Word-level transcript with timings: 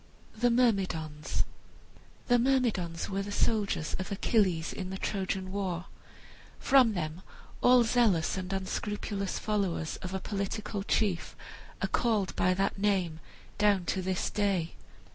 THE 0.35 0.49
MYRMIDONS 0.49 1.43
The 2.27 2.39
Myrmidons 2.39 3.07
were 3.07 3.21
the 3.21 3.31
soldiers 3.31 3.95
of 3.99 4.11
Achilles, 4.11 4.73
in 4.73 4.89
the 4.89 4.97
Trojan 4.97 5.51
war. 5.51 5.85
From 6.57 6.95
them 6.95 7.21
all 7.61 7.83
zealous 7.83 8.35
and 8.35 8.51
unscrupulous 8.51 9.37
followers 9.37 9.97
of 9.97 10.15
a 10.15 10.19
political 10.19 10.81
chief 10.81 11.35
are 11.83 11.87
called 11.87 12.35
by 12.35 12.55
that 12.55 12.79
name, 12.79 13.19
down 13.59 13.85
to 13.93 14.01
this 14.01 14.31
day. 14.31 14.73